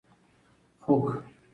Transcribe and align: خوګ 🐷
خوګ 0.83 1.03
🐷 1.17 1.17